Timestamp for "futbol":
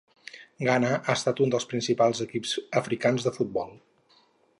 3.37-3.71